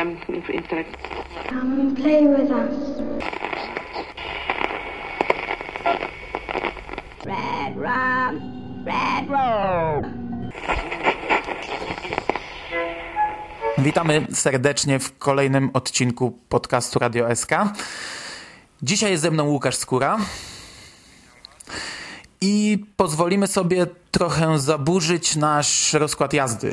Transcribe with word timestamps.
um, 0.00 0.16
intellect. 0.52 0.96
Come 1.48 1.80
and 1.80 1.96
play 1.96 2.26
with 2.26 2.50
us. 2.50 2.74
Red 7.24 7.76
rum, 7.76 8.84
red 8.86 9.28
rum. 9.28 10.22
Witamy 13.78 14.26
serdecznie 14.32 14.98
w 14.98 15.18
kolejnym 15.18 15.70
odcinku 15.72 16.38
podcastu 16.48 16.98
Radio 16.98 17.36
SK. 17.36 17.50
Dzisiaj 18.82 19.10
jest 19.10 19.22
ze 19.22 19.30
mną 19.30 19.44
Łukasz 19.44 19.76
Skóra 19.76 20.18
i 22.40 22.84
pozwolimy 22.96 23.46
sobie 23.46 23.86
trochę 24.10 24.58
zaburzyć 24.58 25.36
nasz 25.36 25.92
rozkład 25.92 26.32
jazdy. 26.32 26.72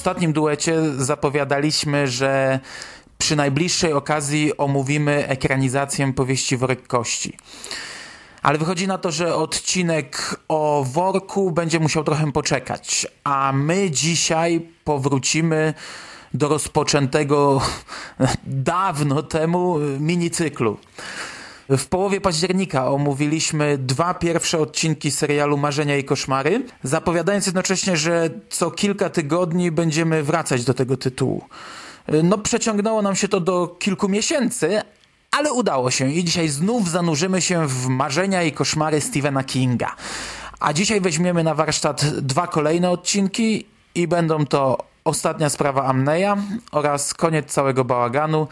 Ostatnim 0.00 0.32
duecie 0.32 0.76
zapowiadaliśmy, 0.96 2.08
że 2.08 2.60
przy 3.18 3.36
najbliższej 3.36 3.92
okazji 3.92 4.56
omówimy 4.56 5.28
ekranizację 5.28 6.12
powieści 6.12 6.56
Worek 6.56 6.86
Kości. 6.86 7.36
Ale 8.42 8.58
wychodzi 8.58 8.86
na 8.86 8.98
to, 8.98 9.10
że 9.10 9.34
odcinek 9.34 10.40
o 10.48 10.86
worku 10.92 11.50
będzie 11.50 11.80
musiał 11.80 12.04
trochę 12.04 12.32
poczekać, 12.32 13.06
a 13.24 13.52
my 13.54 13.90
dzisiaj 13.90 14.60
powrócimy 14.84 15.74
do 16.34 16.48
rozpoczętego 16.48 17.60
dawno 18.72 19.22
temu 19.22 19.78
minicyklu. 19.78 20.76
W 21.70 21.86
połowie 21.86 22.20
października 22.20 22.90
omówiliśmy 22.90 23.78
dwa 23.78 24.14
pierwsze 24.14 24.58
odcinki 24.58 25.10
serialu 25.10 25.56
Marzenia 25.56 25.96
i 25.96 26.04
Koszmary, 26.04 26.64
zapowiadając 26.82 27.46
jednocześnie, 27.46 27.96
że 27.96 28.30
co 28.48 28.70
kilka 28.70 29.10
tygodni 29.10 29.70
będziemy 29.70 30.22
wracać 30.22 30.64
do 30.64 30.74
tego 30.74 30.96
tytułu. 30.96 31.44
No, 32.22 32.38
przeciągnęło 32.38 33.02
nam 33.02 33.16
się 33.16 33.28
to 33.28 33.40
do 33.40 33.68
kilku 33.68 34.08
miesięcy, 34.08 34.82
ale 35.30 35.52
udało 35.52 35.90
się 35.90 36.10
i 36.10 36.24
dzisiaj 36.24 36.48
znów 36.48 36.90
zanurzymy 36.90 37.42
się 37.42 37.68
w 37.68 37.86
marzenia 37.86 38.42
i 38.42 38.52
koszmary 38.52 39.00
Stephena 39.00 39.44
Kinga. 39.44 39.96
A 40.60 40.72
dzisiaj 40.72 41.00
weźmiemy 41.00 41.44
na 41.44 41.54
warsztat 41.54 42.04
dwa 42.04 42.46
kolejne 42.46 42.90
odcinki 42.90 43.66
i 43.94 44.08
będą 44.08 44.46
to 44.46 44.90
Ostatnia 45.04 45.48
sprawa 45.48 45.84
Amneya 45.84 46.36
oraz 46.72 47.14
Koniec 47.14 47.52
całego 47.52 47.84
bałaganu. 47.84 48.48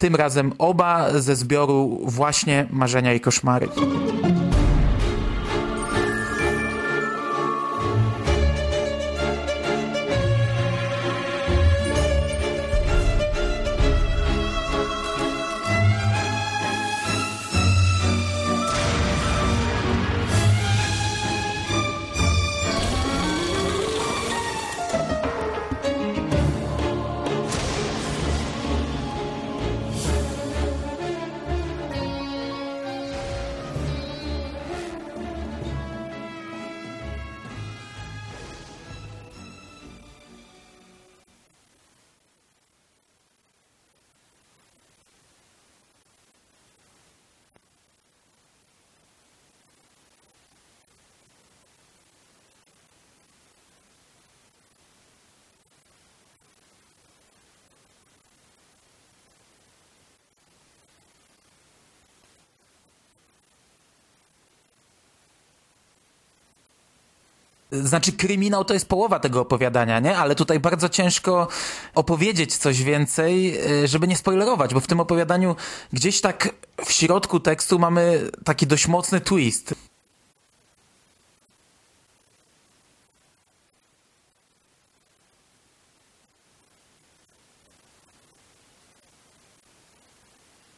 Tym 0.00 0.16
razem 0.16 0.52
oba 0.58 1.20
ze 1.20 1.36
zbioru 1.36 2.00
właśnie 2.04 2.66
Marzenia 2.70 3.14
i 3.14 3.20
koszmary. 3.20 3.68
Znaczy, 67.72 68.12
kryminał 68.12 68.64
to 68.64 68.74
jest 68.74 68.88
połowa 68.88 69.20
tego 69.20 69.40
opowiadania, 69.40 70.00
nie? 70.00 70.18
Ale 70.18 70.34
tutaj 70.34 70.60
bardzo 70.60 70.88
ciężko 70.88 71.48
opowiedzieć 71.94 72.56
coś 72.56 72.82
więcej, 72.82 73.60
y, 73.84 73.88
żeby 73.88 74.08
nie 74.08 74.16
spoilerować, 74.16 74.74
bo 74.74 74.80
w 74.80 74.86
tym 74.86 75.00
opowiadaniu 75.00 75.56
gdzieś 75.92 76.20
tak 76.20 76.48
w 76.84 76.92
środku 76.92 77.40
tekstu 77.40 77.78
mamy 77.78 78.30
taki 78.44 78.66
dość 78.66 78.86
mocny 78.88 79.20
twist. 79.20 79.74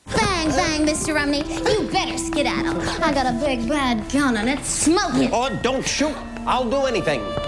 Bang, 0.07 0.49
bang, 0.57 0.85
Mr. 0.85 1.15
Romney. 1.15 1.39
You 1.39 1.89
better 1.93 2.19
skedaddle. 2.19 2.81
I 3.03 3.13
got 3.13 3.27
a 3.27 3.33
big 3.45 3.69
bad 3.69 4.09
gun 4.11 4.37
and 4.37 4.49
it's 4.49 4.67
smoking. 4.69 5.31
Oh, 5.33 5.49
don't 5.63 5.87
shoot. 5.87 6.15
I'll 6.45 6.69
do 6.69 6.87
anything. 6.87 7.42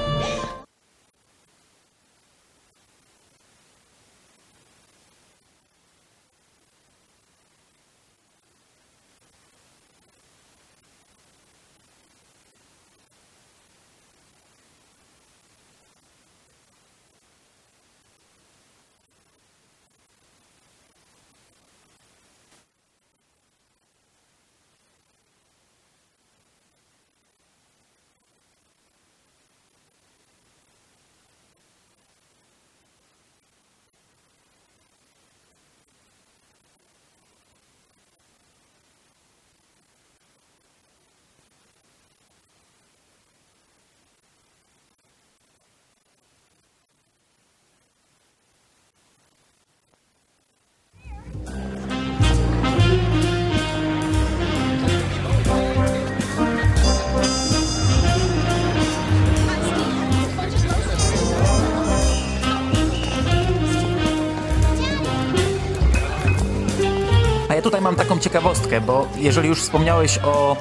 Tutaj 67.65 67.81
mam 67.81 67.97
taką 67.97 68.19
ciekawostkę, 68.19 68.81
bo 68.81 69.09
jeżeli 69.17 69.49
już 69.49 69.61
wspomniałeś 69.63 70.19
o 70.19 70.57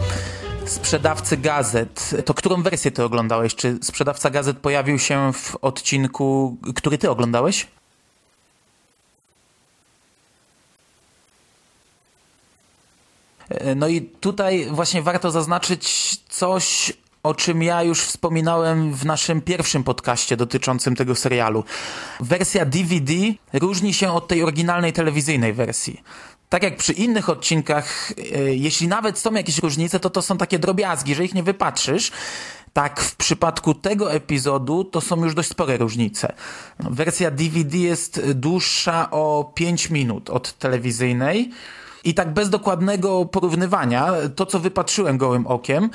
sprzedawcy 0.65 1.37
gazet, 1.37 2.11
to 2.25 2.33
którą 2.33 2.63
wersję 2.63 2.91
ty 2.91 3.03
oglądałeś? 3.03 3.55
Czy 3.55 3.77
sprzedawca 3.81 4.29
gazet 4.29 4.57
pojawił 4.57 4.99
się 4.99 5.33
w 5.33 5.55
odcinku, 5.61 6.57
który 6.75 6.97
ty 6.97 7.09
oglądałeś? 7.09 7.67
No 13.75 13.87
i 13.87 14.01
tutaj 14.01 14.67
właśnie 14.71 15.01
warto 15.01 15.31
zaznaczyć 15.31 16.15
coś, 16.29 16.93
o 17.23 17.33
czym 17.33 17.63
ja 17.63 17.83
już 17.83 18.01
wspominałem 18.01 18.93
w 18.93 19.05
naszym 19.05 19.41
pierwszym 19.41 19.83
podcaście 19.83 20.37
dotyczącym 20.37 20.95
tego 20.95 21.15
serialu. 21.15 21.63
Wersja 22.19 22.65
DVD 22.65 23.13
różni 23.53 23.93
się 23.93 24.11
od 24.11 24.27
tej 24.27 24.43
oryginalnej 24.43 24.93
telewizyjnej 24.93 25.53
wersji. 25.53 26.01
Tak 26.53 26.63
jak 26.63 26.77
przy 26.77 26.93
innych 26.93 27.29
odcinkach, 27.29 28.11
e, 28.35 28.55
jeśli 28.55 28.87
nawet 28.87 29.19
są 29.19 29.33
jakieś 29.33 29.57
różnice, 29.57 29.99
to 29.99 30.09
to 30.09 30.21
są 30.21 30.37
takie 30.37 30.59
drobiazgi, 30.59 31.15
że 31.15 31.25
ich 31.25 31.33
nie 31.33 31.43
wypatrzysz. 31.43 32.11
Tak, 32.73 33.01
w 33.01 33.15
przypadku 33.15 33.73
tego 33.73 34.13
epizodu 34.13 34.83
to 34.83 35.01
są 35.01 35.23
już 35.23 35.35
dość 35.35 35.49
spore 35.49 35.77
różnice. 35.77 36.33
Wersja 36.79 37.31
DVD 37.31 37.77
jest 37.77 38.31
dłuższa 38.33 39.11
o 39.11 39.51
5 39.55 39.89
minut 39.89 40.29
od 40.29 40.53
telewizyjnej. 40.53 41.51
I 42.03 42.13
tak 42.13 42.33
bez 42.33 42.49
dokładnego 42.49 43.25
porównywania, 43.25 44.11
to 44.35 44.45
co 44.45 44.59
wypatrzyłem 44.59 45.17
gołym 45.17 45.47
okiem, 45.47 45.89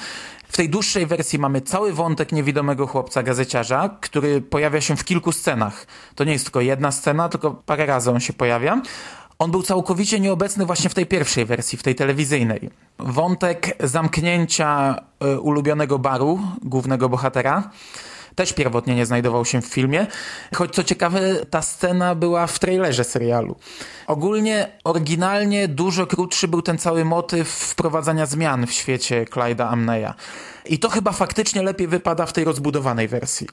w 0.48 0.56
tej 0.56 0.70
dłuższej 0.70 1.06
wersji 1.06 1.38
mamy 1.38 1.60
cały 1.60 1.92
wątek 1.92 2.32
niewidomego 2.32 2.86
chłopca 2.86 3.22
gazeciarza, 3.22 3.96
który 4.00 4.40
pojawia 4.40 4.80
się 4.80 4.96
w 4.96 5.04
kilku 5.04 5.32
scenach. 5.32 5.86
To 6.14 6.24
nie 6.24 6.32
jest 6.32 6.44
tylko 6.44 6.60
jedna 6.60 6.92
scena, 6.92 7.28
tylko 7.28 7.50
parę 7.50 7.86
razy 7.86 8.10
on 8.10 8.20
się 8.20 8.32
pojawia. 8.32 8.82
On 9.38 9.50
był 9.50 9.62
całkowicie 9.62 10.20
nieobecny 10.20 10.66
właśnie 10.66 10.90
w 10.90 10.94
tej 10.94 11.06
pierwszej 11.06 11.44
wersji, 11.44 11.78
w 11.78 11.82
tej 11.82 11.94
telewizyjnej. 11.94 12.70
Wątek 12.98 13.76
zamknięcia 13.80 14.96
y, 15.24 15.40
ulubionego 15.40 15.98
baru 15.98 16.40
głównego 16.62 17.08
bohatera 17.08 17.70
też 18.38 18.52
pierwotnie 18.52 18.94
nie 18.94 19.06
znajdował 19.06 19.44
się 19.44 19.62
w 19.62 19.66
filmie, 19.66 20.06
choć 20.54 20.74
co 20.74 20.84
ciekawe, 20.84 21.20
ta 21.50 21.62
scena 21.62 22.14
była 22.14 22.46
w 22.46 22.58
trailerze 22.58 23.04
serialu. 23.04 23.56
Ogólnie, 24.06 24.68
oryginalnie 24.84 25.68
dużo 25.68 26.06
krótszy 26.06 26.48
był 26.48 26.62
ten 26.62 26.78
cały 26.78 27.04
motyw 27.04 27.48
wprowadzania 27.48 28.26
zmian 28.26 28.66
w 28.66 28.72
świecie 28.72 29.26
Clyda 29.26 29.68
Amneya. 29.68 30.14
I 30.66 30.78
to 30.78 30.88
chyba 30.88 31.12
faktycznie 31.12 31.62
lepiej 31.62 31.88
wypada 31.88 32.26
w 32.26 32.32
tej 32.32 32.44
rozbudowanej 32.44 33.08
wersji. 33.08 33.46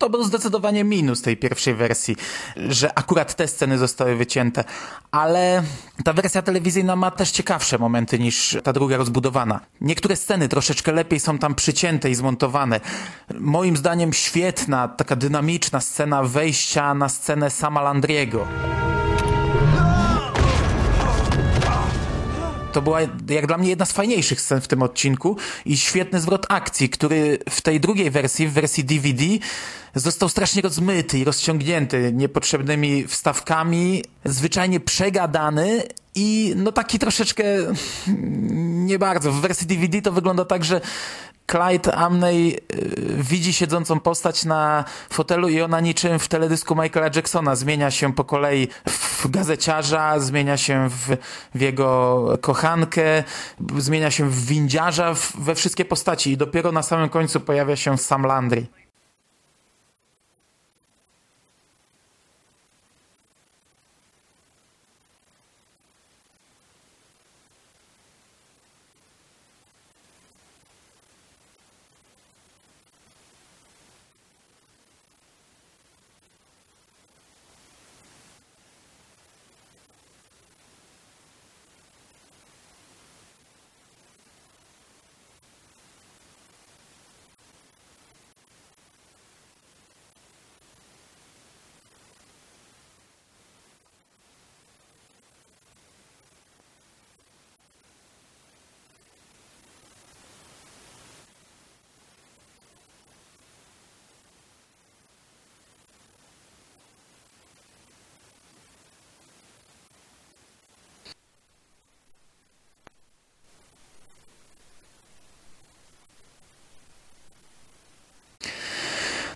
To 0.00 0.10
był 0.10 0.24
zdecydowanie 0.24 0.84
minus 0.84 1.22
tej 1.22 1.36
pierwszej 1.36 1.74
wersji, 1.74 2.16
że 2.56 2.98
akurat 2.98 3.34
te 3.34 3.48
sceny 3.48 3.78
zostały 3.78 4.16
wycięte. 4.16 4.64
Ale 5.10 5.62
ta 6.04 6.12
wersja 6.12 6.42
telewizyjna 6.42 6.96
ma 6.96 7.10
też 7.10 7.30
ciekawsze 7.30 7.78
momenty 7.78 8.18
niż 8.18 8.56
ta 8.64 8.72
druga 8.72 8.96
rozbudowana. 8.96 9.60
Niektóre 9.80 10.16
sceny 10.16 10.48
troszeczkę 10.48 10.92
lepiej 10.92 11.20
są 11.20 11.38
tam 11.38 11.54
przycięte 11.54 12.10
i 12.10 12.14
zmontowane. 12.14 12.80
Moim 13.40 13.76
zdaniem 13.76 14.12
świetna, 14.12 14.88
taka 14.88 15.16
dynamiczna 15.16 15.80
scena 15.80 16.22
wejścia 16.22 16.94
na 16.94 17.08
scenę 17.08 17.50
sama 17.50 17.82
Landriego. 17.82 18.46
To 22.72 22.82
była 22.82 23.00
jak 23.28 23.46
dla 23.46 23.58
mnie 23.58 23.68
jedna 23.68 23.84
z 23.84 23.92
fajniejszych 23.92 24.40
scen 24.40 24.60
w 24.60 24.68
tym 24.68 24.82
odcinku 24.82 25.36
i 25.66 25.76
świetny 25.76 26.20
zwrot 26.20 26.46
akcji, 26.48 26.88
który 26.88 27.38
w 27.50 27.60
tej 27.60 27.80
drugiej 27.80 28.10
wersji, 28.10 28.48
w 28.48 28.52
wersji 28.52 28.84
DVD, 28.84 29.24
został 29.94 30.28
strasznie 30.28 30.62
rozmyty 30.62 31.18
i 31.18 31.24
rozciągnięty 31.24 32.12
niepotrzebnymi 32.14 33.06
wstawkami, 33.06 34.04
zwyczajnie 34.24 34.80
przegadany 34.80 35.82
i 36.14 36.52
no 36.56 36.72
taki 36.72 36.98
troszeczkę 36.98 37.44
nie 38.86 38.98
bardzo. 38.98 39.32
W 39.32 39.40
wersji 39.40 39.66
DVD 39.66 40.02
to 40.02 40.12
wygląda 40.12 40.44
tak, 40.44 40.64
że 40.64 40.80
Clyde 41.50 41.94
Amney 41.94 42.56
y, 42.72 42.96
widzi 43.18 43.52
siedzącą 43.52 44.00
postać 44.00 44.44
na 44.44 44.84
fotelu 45.10 45.48
i 45.48 45.60
ona 45.60 45.80
niczym 45.80 46.18
w 46.18 46.28
teledysku 46.28 46.74
Michaela 46.74 47.10
Jacksona 47.16 47.56
zmienia 47.56 47.90
się 47.90 48.12
po 48.12 48.24
kolei 48.24 48.68
w 48.86 49.30
gazeciarza, 49.30 50.18
zmienia 50.18 50.56
się 50.56 50.88
w, 50.88 51.16
w 51.54 51.60
jego 51.60 52.38
kochankę, 52.40 53.24
zmienia 53.78 54.10
się 54.10 54.30
w 54.30 54.46
windziarza, 54.46 55.14
w, 55.14 55.32
we 55.36 55.54
wszystkie 55.54 55.84
postaci 55.84 56.32
i 56.32 56.36
dopiero 56.36 56.72
na 56.72 56.82
samym 56.82 57.08
końcu 57.08 57.40
pojawia 57.40 57.76
się 57.76 57.98
Sam 57.98 58.22
Landry. 58.22 58.66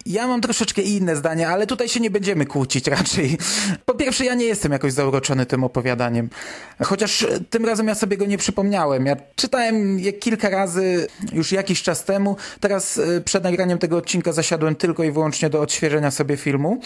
Ja 0.07 0.27
mam 0.27 0.41
troszeczkę 0.41 0.83
inne 0.83 1.17
zdanie, 1.17 1.49
ale 1.49 1.67
tutaj 1.67 1.89
się 1.89 2.01
nie 2.01 2.11
będziemy 2.11 2.47
kłócić 2.47 2.87
raczej. 2.87 3.39
Po 3.85 3.95
pierwsze, 3.95 4.25
ja 4.25 4.35
nie 4.35 4.45
jestem 4.45 4.73
jakoś 4.73 4.93
zauroczony 4.93 5.47
tym 5.47 5.65
opowiadaniem. 5.65 6.31
Chociaż 6.83 7.27
tym 7.51 7.65
razem 7.65 7.89
ja 7.89 7.95
sobie 7.95 8.17
go 8.17 8.27
nie 8.27 8.39
przypomniałem. 8.39 9.07
Ja 9.07 9.17
czytałem 9.37 9.99
je 9.99 10.13
kilka 10.13 10.51
razy 10.51 11.07
już 11.33 11.53
jakiś 11.53 11.83
czas 11.83 12.05
temu. 12.05 12.37
Teraz 12.61 12.99
e, 12.99 13.21
przed 13.21 13.45
nagraniem 13.45 13.79
tego 13.79 13.97
odcinka 13.97 14.33
zasiadłem 14.33 14.77
tylko 14.77 15.05
i 15.05 15.11
wyłącznie 15.11 15.51
do 15.51 15.61
odświeżenia 15.61 16.11
sobie 16.11 16.37
filmu. 16.37 16.81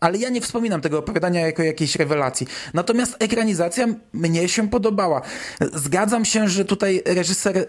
Ale 0.00 0.18
ja 0.18 0.28
nie 0.28 0.40
wspominam 0.40 0.80
tego 0.80 0.98
opowiadania 0.98 1.40
jako 1.40 1.62
jakiejś 1.62 1.96
rewelacji. 1.96 2.46
Natomiast 2.74 3.16
ekranizacja 3.18 3.86
mnie 4.12 4.48
się 4.48 4.68
podobała. 4.68 5.22
Zgadzam 5.74 6.24
się, 6.24 6.48
że 6.48 6.64
tutaj 6.64 7.02
reżyser, 7.06 7.66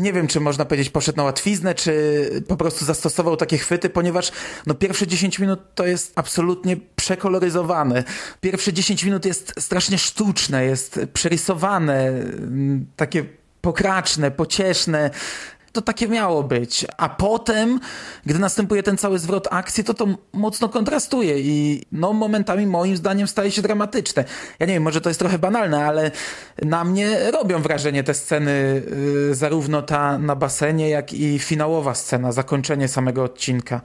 nie 0.00 0.12
wiem 0.12 0.26
czy 0.26 0.40
można 0.40 0.64
powiedzieć 0.64 0.90
poszedł 0.90 1.16
na 1.16 1.24
łatwiznę, 1.24 1.74
czy 1.74 2.30
po 2.48 2.56
prostu 2.56 2.84
zastosował 2.84 3.36
takie 3.36 3.58
chwyty, 3.58 3.90
ponieważ 3.90 4.32
no 4.66 4.74
pierwsze 4.74 5.06
10 5.06 5.38
minut 5.38 5.60
to 5.74 5.86
jest 5.86 6.12
absolutnie 6.16 6.76
przekoloryzowane. 6.96 8.04
Pierwsze 8.40 8.72
10 8.72 9.04
minut 9.04 9.24
jest 9.24 9.54
strasznie 9.58 9.98
sztuczne, 9.98 10.64
jest 10.64 11.00
przerysowane, 11.12 12.12
takie 12.96 13.24
pokraczne, 13.60 14.30
pocieszne 14.30 15.10
to 15.78 15.82
takie 15.82 16.08
miało 16.08 16.42
być. 16.42 16.86
A 16.96 17.08
potem, 17.08 17.80
gdy 18.26 18.38
następuje 18.38 18.82
ten 18.82 18.98
cały 18.98 19.18
zwrot 19.18 19.48
akcji, 19.50 19.84
to 19.84 19.94
to 19.94 20.06
mocno 20.32 20.68
kontrastuje 20.68 21.40
i 21.40 21.82
no 21.92 22.12
momentami 22.12 22.66
moim 22.66 22.96
zdaniem 22.96 23.28
staje 23.28 23.50
się 23.50 23.62
dramatyczne. 23.62 24.24
Ja 24.58 24.66
nie 24.66 24.72
wiem, 24.72 24.82
może 24.82 25.00
to 25.00 25.10
jest 25.10 25.20
trochę 25.20 25.38
banalne, 25.38 25.86
ale 25.86 26.10
na 26.62 26.84
mnie 26.84 27.30
robią 27.30 27.62
wrażenie 27.62 28.04
te 28.04 28.14
sceny, 28.14 28.82
yy, 29.28 29.34
zarówno 29.34 29.82
ta 29.82 30.18
na 30.18 30.36
basenie, 30.36 30.88
jak 30.88 31.12
i 31.12 31.38
finałowa 31.38 31.94
scena, 31.94 32.32
zakończenie 32.32 32.88
samego 32.88 33.24
odcinka. 33.24 33.80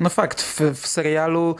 No 0.00 0.10
fakt, 0.10 0.42
w, 0.42 0.60
w, 0.60 0.86
serialu 0.86 1.56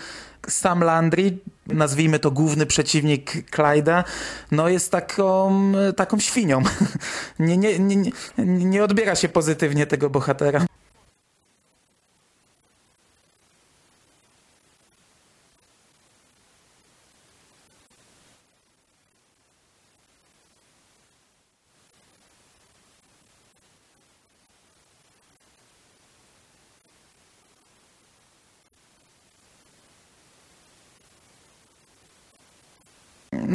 Sam 0.49 0.81
Landry, 0.85 1.39
nazwijmy 1.67 2.19
to 2.19 2.31
główny 2.31 2.67
przeciwnik 2.67 3.51
Clyda, 3.51 4.05
no 4.51 4.69
jest 4.69 4.91
taką, 4.91 5.73
taką 5.97 6.21
świnią. 6.21 6.63
Nie, 7.39 7.57
nie, 7.57 7.79
nie, 7.79 8.11
nie 8.39 8.85
odbiera 8.85 9.15
się 9.15 9.29
pozytywnie 9.29 9.87
tego 9.87 10.11
bohatera. 10.11 10.67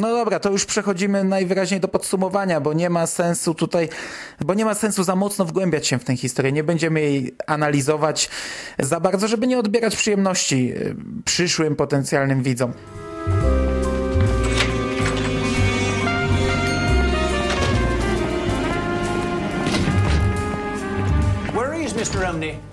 No 0.00 0.09
dobra, 0.20 0.40
to 0.40 0.50
już 0.50 0.64
przechodzimy 0.64 1.24
najwyraźniej 1.24 1.80
do 1.80 1.88
podsumowania, 1.88 2.60
bo 2.60 2.72
nie 2.72 2.90
ma 2.90 3.06
sensu 3.06 3.54
tutaj, 3.54 3.88
bo 4.40 4.54
nie 4.54 4.64
ma 4.64 4.74
sensu 4.74 5.04
za 5.04 5.16
mocno 5.16 5.44
wgłębiać 5.44 5.86
się 5.86 5.98
w 5.98 6.04
tę 6.04 6.16
historię. 6.16 6.52
Nie 6.52 6.64
będziemy 6.64 7.00
jej 7.00 7.34
analizować 7.46 8.30
za 8.78 9.00
bardzo, 9.00 9.28
żeby 9.28 9.46
nie 9.46 9.58
odbierać 9.58 9.96
przyjemności 9.96 10.72
y, 10.72 10.96
przyszłym 11.24 11.76
potencjalnym 11.76 12.42
widzom. 12.42 12.72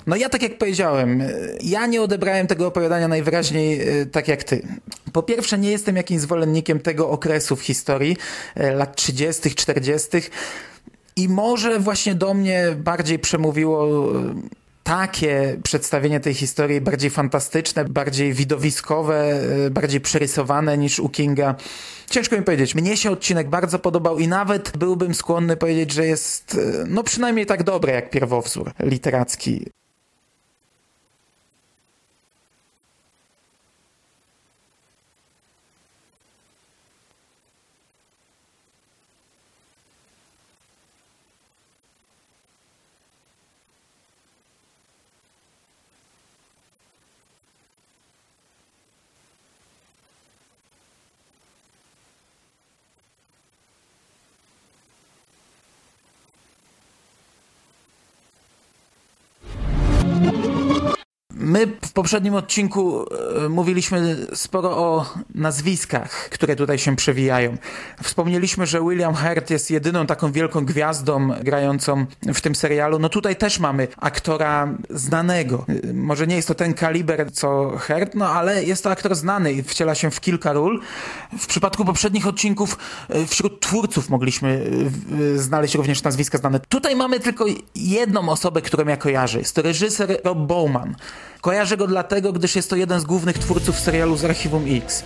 No 0.07 0.15
ja 0.15 0.29
tak 0.29 0.41
jak 0.41 0.57
powiedziałem, 0.57 1.23
ja 1.63 1.85
nie 1.85 2.01
odebrałem 2.01 2.47
tego 2.47 2.67
opowiadania 2.67 3.07
najwyraźniej 3.07 3.81
e, 4.01 4.05
tak 4.05 4.27
jak 4.27 4.43
ty. 4.43 4.67
Po 5.13 5.23
pierwsze 5.23 5.57
nie 5.57 5.71
jestem 5.71 5.95
jakimś 5.95 6.21
zwolennikiem 6.21 6.79
tego 6.79 7.09
okresu 7.09 7.55
w 7.55 7.61
historii, 7.61 8.17
e, 8.55 8.71
lat 8.71 8.95
30., 8.95 9.55
40. 9.55 10.09
I 11.15 11.29
może 11.29 11.79
właśnie 11.79 12.15
do 12.15 12.33
mnie 12.33 12.75
bardziej 12.77 13.19
przemówiło 13.19 14.11
e, 14.15 14.33
takie 14.87 15.57
przedstawienie 15.63 16.19
tej 16.19 16.33
historii 16.33 16.81
bardziej 16.81 17.09
fantastyczne, 17.09 17.85
bardziej 17.85 18.33
widowiskowe, 18.33 19.39
bardziej 19.71 20.01
przerysowane 20.01 20.77
niż 20.77 20.99
u 20.99 21.09
Kinga. 21.09 21.55
Ciężko 22.09 22.37
mi 22.37 22.43
powiedzieć. 22.43 22.75
Mnie 22.75 22.97
się 22.97 23.11
odcinek 23.11 23.49
bardzo 23.49 23.79
podobał 23.79 24.19
i 24.19 24.27
nawet 24.27 24.77
byłbym 24.77 25.13
skłonny 25.13 25.57
powiedzieć, 25.57 25.91
że 25.91 26.07
jest 26.07 26.59
no 26.87 27.03
przynajmniej 27.03 27.45
tak 27.45 27.63
dobre 27.63 27.93
jak 27.93 28.09
pierwowzór 28.09 28.71
literacki. 28.79 29.65
Poprzednim 61.97 62.35
odcinku 62.35 63.05
e, 63.45 63.49
mówiliśmy 63.49 64.27
sporo 64.33 64.77
o 64.77 65.05
nazwiskach, 65.35 66.29
które 66.29 66.55
tutaj 66.55 66.79
się 66.79 66.95
przewijają. 66.95 67.57
Wspomnieliśmy, 68.03 68.65
że 68.65 68.81
William 68.81 69.15
Hurt 69.15 69.49
jest 69.49 69.71
jedyną 69.71 70.05
taką 70.05 70.31
wielką 70.31 70.65
gwiazdą 70.65 71.29
grającą 71.43 72.05
w 72.33 72.41
tym 72.41 72.55
serialu. 72.55 72.99
No 72.99 73.09
tutaj 73.09 73.35
też 73.35 73.59
mamy 73.59 73.87
aktora 73.97 74.73
znanego. 74.89 75.65
E, 75.89 75.93
może 75.93 76.27
nie 76.27 76.35
jest 76.35 76.47
to 76.47 76.55
ten 76.55 76.73
kaliber 76.73 77.31
co 77.33 77.77
Hurt, 77.79 78.15
no 78.15 78.29
ale 78.29 78.63
jest 78.63 78.83
to 78.83 78.91
aktor 78.91 79.15
znany 79.15 79.53
i 79.53 79.63
wciela 79.63 79.95
się 79.95 80.11
w 80.11 80.19
kilka 80.19 80.53
ról. 80.53 80.81
W 81.39 81.47
przypadku 81.47 81.85
poprzednich 81.85 82.27
odcinków 82.27 82.77
e, 83.09 83.25
wśród 83.25 83.61
twórców 83.61 84.09
mogliśmy 84.09 84.71
znaleźć 85.35 85.75
również 85.75 86.03
nazwiska 86.03 86.37
znane. 86.37 86.59
Tutaj 86.59 86.95
mamy 86.95 87.19
tylko 87.19 87.45
jedną 87.75 88.29
osobę, 88.29 88.61
którą 88.61 88.87
ja 88.87 88.97
kojarzę. 88.97 89.39
Jest 89.39 89.55
to 89.55 89.61
reżyser 89.61 90.21
Rob 90.23 90.37
Bowman. 90.37 90.95
Kojarzę 91.41 91.77
go 91.77 91.87
dlatego, 91.87 92.33
gdyż 92.33 92.55
jest 92.55 92.69
to 92.69 92.75
jeden 92.75 92.99
z 92.99 93.03
głównych 93.03 93.37
twórców 93.37 93.79
serialu 93.79 94.17
z 94.17 94.25
Archiwum 94.25 94.65
X. 94.67 95.03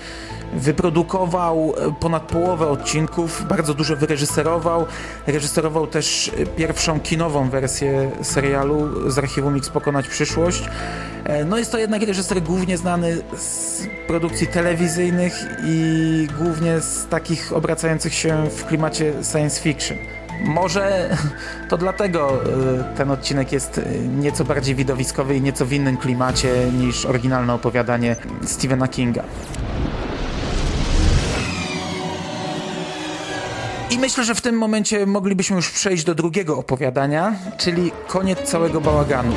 Wyprodukował 0.54 1.74
e, 1.78 1.94
ponad 2.00 2.24
połowę 2.24 2.68
odcinków, 2.68 3.46
bardzo 3.50 3.74
dużo 3.74 3.96
wyreżyserował. 3.96 4.86
Reżyserował 5.28 5.88
też 5.88 6.32
e, 6.38 6.46
pierwszą 6.46 7.00
kinową 7.00 7.50
wersję 7.50 8.12
serialu 8.22 9.12
z 9.12 9.18
Archiwum 9.18 9.56
X 9.56 9.70
Pokonać 9.70 10.08
Przyszłość. 10.08 10.64
E, 11.24 11.46
no 11.46 11.58
jest 11.58 11.72
to 11.72 11.78
jednak 11.78 12.02
reżyser 12.04 12.42
głównie 12.42 12.78
znany 12.78 13.18
z 13.38 13.82
produkcji 14.08 14.48
telewizyjnych 14.48 15.46
i 15.66 16.28
głównie 16.38 16.80
z 16.80 17.08
takich 17.08 17.54
obracających 17.54 18.14
się 18.14 18.50
w 18.50 18.66
klimacie 18.66 19.14
science 19.32 19.62
fiction. 19.62 19.98
Może 20.44 21.18
to 21.70 21.78
dlatego 21.78 22.44
y, 22.46 22.98
ten 22.98 23.12
odcinek 23.12 23.52
jest 23.52 23.78
y, 23.78 23.84
nieco 24.08 24.46
bardziej 24.46 24.76
widowiskowy 24.76 25.36
i 25.36 25.42
nieco 25.42 25.66
w 25.66 25.74
innym 25.74 25.98
klimacie 25.98 26.72
niż 26.80 27.06
oryginalne 27.06 27.54
opowiadanie 27.54 28.16
Stephena 28.46 28.88
Kinga. 28.88 29.24
I 33.92 34.00
myślę, 34.00 34.24
że 34.24 34.36
w 34.36 34.42
tym 34.42 34.56
momencie 34.58 35.06
moglibyśmy 35.06 35.56
już 35.56 35.72
przejść 35.72 36.04
do 36.04 36.16
drugiego 36.16 36.58
opowiadania, 36.58 37.36
czyli 37.58 37.92
koniec 38.08 38.40
całego 38.40 38.82
bałaganu. 38.82 39.34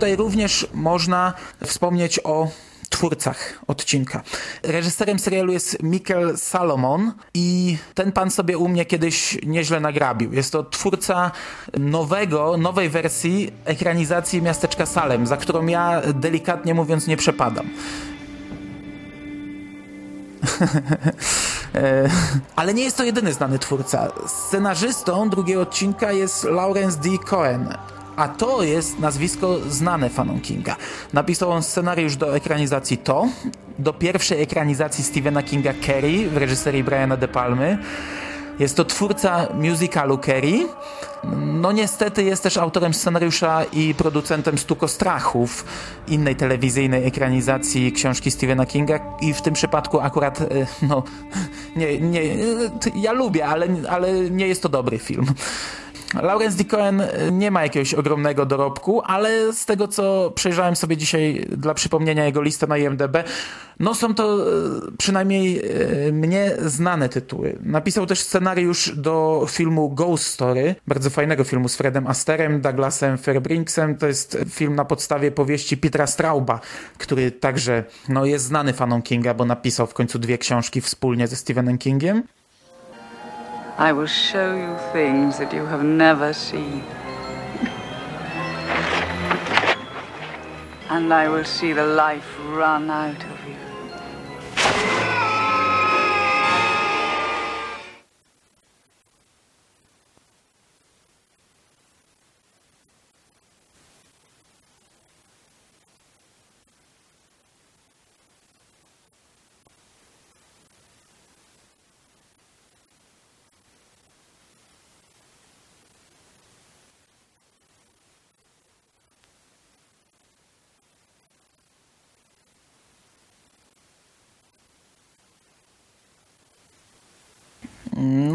Tutaj 0.00 0.16
również 0.16 0.66
można 0.74 1.32
wspomnieć 1.64 2.20
o 2.24 2.48
twórcach 2.90 3.58
odcinka. 3.66 4.22
Reżyserem 4.62 5.18
serialu 5.18 5.52
jest 5.52 5.82
Mikkel 5.82 6.38
Salomon 6.38 7.12
i 7.34 7.76
ten 7.94 8.12
pan 8.12 8.30
sobie 8.30 8.58
u 8.58 8.68
mnie 8.68 8.84
kiedyś 8.84 9.38
nieźle 9.46 9.80
nagrabił. 9.80 10.32
Jest 10.32 10.52
to 10.52 10.64
twórca 10.64 11.30
nowego, 11.78 12.56
nowej 12.56 12.88
wersji 12.88 13.52
ekranizacji 13.64 14.42
Miasteczka 14.42 14.86
Salem, 14.86 15.26
za 15.26 15.36
którą 15.36 15.66
ja 15.66 16.02
delikatnie 16.14 16.74
mówiąc 16.74 17.06
nie 17.06 17.16
przepadam. 17.16 17.70
E, 21.74 22.10
ale 22.56 22.74
nie 22.74 22.84
jest 22.84 22.96
to 22.96 23.04
jedyny 23.04 23.32
znany 23.32 23.58
twórca. 23.58 24.08
Scenarzystą 24.26 25.30
drugiego 25.30 25.62
odcinka 25.62 26.12
jest 26.12 26.44
Lawrence 26.44 26.98
D. 26.98 27.08
Cohen 27.26 27.74
a 28.20 28.28
to 28.28 28.62
jest 28.62 28.98
nazwisko 28.98 29.58
znane 29.68 30.10
fanom 30.10 30.40
Kinga. 30.40 30.76
Napisał 31.12 31.50
on 31.50 31.62
scenariusz 31.62 32.16
do 32.16 32.36
ekranizacji 32.36 32.98
To, 32.98 33.28
do 33.78 33.92
pierwszej 33.92 34.42
ekranizacji 34.42 35.04
Stephena 35.04 35.42
Kinga 35.42 35.72
Kerry 35.86 36.30
w 36.30 36.36
reżyserii 36.36 36.84
Briana 36.84 37.16
De 37.16 37.28
Palmy. 37.28 37.78
Jest 38.58 38.76
to 38.76 38.84
twórca 38.84 39.48
musicalu 39.54 40.18
Kerry. 40.18 40.66
No 41.36 41.72
niestety 41.72 42.22
jest 42.22 42.42
też 42.42 42.56
autorem 42.56 42.94
scenariusza 42.94 43.64
i 43.64 43.94
producentem 43.94 44.58
Stuko 44.58 44.88
Strachów, 44.88 45.64
innej 46.08 46.36
telewizyjnej 46.36 47.06
ekranizacji 47.06 47.92
książki 47.92 48.30
Stephena 48.30 48.66
Kinga 48.66 49.00
i 49.20 49.34
w 49.34 49.42
tym 49.42 49.54
przypadku 49.54 50.00
akurat, 50.00 50.40
e, 50.40 50.46
no, 50.82 51.02
nie, 51.76 52.00
nie, 52.00 52.22
ja 52.94 53.12
lubię, 53.12 53.46
ale, 53.46 53.66
ale 53.88 54.12
nie 54.30 54.48
jest 54.48 54.62
to 54.62 54.68
dobry 54.68 54.98
film. 54.98 55.26
Lawrence 56.14 56.56
D. 56.56 56.64
Cohen 56.64 57.00
e, 57.00 57.32
nie 57.32 57.50
ma 57.50 57.62
jakiegoś 57.62 57.94
ogromnego 57.94 58.46
dorobku, 58.46 59.02
ale 59.04 59.52
z 59.52 59.66
tego, 59.66 59.88
co 59.88 60.32
przejrzałem 60.34 60.76
sobie 60.76 60.96
dzisiaj 60.96 61.46
dla 61.56 61.74
przypomnienia 61.74 62.24
jego 62.24 62.42
listę 62.42 62.66
na 62.66 62.78
IMDb, 62.78 63.16
no 63.80 63.94
są 63.94 64.14
to 64.14 64.36
e, 64.36 64.50
przynajmniej 64.98 65.62
e, 66.08 66.12
mnie 66.12 66.52
znane 66.58 67.08
tytuły. 67.08 67.58
Napisał 67.62 68.06
też 68.06 68.20
scenariusz 68.20 68.96
do 68.96 69.46
filmu 69.48 69.90
Ghost 69.90 70.26
Story, 70.26 70.74
bardzo 70.86 71.10
fajnego 71.10 71.44
filmu 71.44 71.68
z 71.68 71.76
Fredem 71.76 72.06
Asterem, 72.06 72.60
Douglasem 72.60 73.18
Fairbrinksem. 73.18 73.96
To 73.96 74.06
jest 74.06 74.38
film 74.50 74.74
na 74.74 74.84
podstawie 74.84 75.30
powieści 75.30 75.76
Petra 75.76 76.06
Strauba, 76.06 76.60
który 76.98 77.30
także 77.30 77.84
no, 78.08 78.24
jest 78.24 78.44
znany 78.44 78.72
fanom 78.72 79.02
Kinga, 79.02 79.34
bo 79.34 79.44
napisał 79.44 79.86
w 79.86 79.94
końcu 79.94 80.18
dwie 80.18 80.38
książki 80.38 80.80
wspólnie 80.80 81.28
ze 81.28 81.36
Stephenem 81.36 81.78
Kingiem. 81.78 82.22
I 83.78 83.92
will 83.92 84.06
show 84.06 84.54
you 84.56 84.76
things 84.92 85.38
that 85.38 85.52
you 85.52 85.64
have 85.66 85.84
never 85.84 86.32
seen. 86.32 86.84
And 90.88 91.12
I 91.12 91.28
will 91.28 91.44
see 91.44 91.72
the 91.72 91.86
life 91.86 92.36
run 92.48 92.90
out 92.90 93.29